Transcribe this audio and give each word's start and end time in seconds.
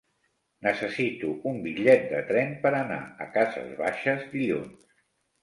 Necessito 0.67 1.29
un 1.51 1.59
bitllet 1.65 2.07
de 2.15 2.21
tren 2.31 2.57
per 2.65 2.73
anar 2.79 2.99
a 3.27 3.29
Cases 3.37 3.71
Baixes 3.83 4.27
dilluns. 4.35 4.91